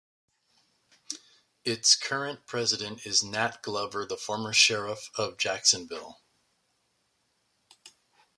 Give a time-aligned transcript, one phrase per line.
[1.63, 6.19] Its current president is Nat Glover, the former Sheriff of Jacksonville.